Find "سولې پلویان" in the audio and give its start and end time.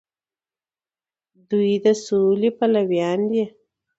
2.05-3.19